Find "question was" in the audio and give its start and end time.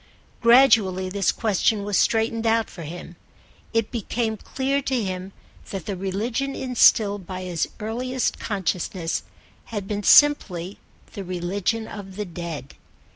1.31-1.95